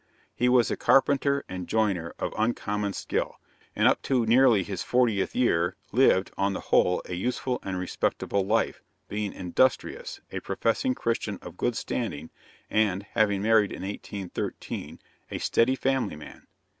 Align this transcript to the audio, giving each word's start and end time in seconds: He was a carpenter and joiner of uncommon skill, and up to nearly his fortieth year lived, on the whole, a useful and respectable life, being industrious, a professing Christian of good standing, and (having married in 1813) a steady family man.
He 0.35 0.49
was 0.49 0.71
a 0.71 0.75
carpenter 0.75 1.45
and 1.47 1.67
joiner 1.67 2.15
of 2.17 2.33
uncommon 2.35 2.93
skill, 2.93 3.39
and 3.75 3.87
up 3.87 4.01
to 4.01 4.25
nearly 4.25 4.63
his 4.63 4.81
fortieth 4.81 5.35
year 5.35 5.75
lived, 5.91 6.31
on 6.39 6.53
the 6.53 6.59
whole, 6.73 7.03
a 7.05 7.13
useful 7.13 7.59
and 7.61 7.77
respectable 7.77 8.43
life, 8.43 8.81
being 9.09 9.31
industrious, 9.31 10.19
a 10.31 10.39
professing 10.39 10.95
Christian 10.95 11.37
of 11.43 11.55
good 11.55 11.75
standing, 11.77 12.31
and 12.67 13.03
(having 13.11 13.43
married 13.43 13.71
in 13.71 13.83
1813) 13.83 14.97
a 15.29 15.37
steady 15.37 15.75
family 15.75 16.15
man. 16.15 16.47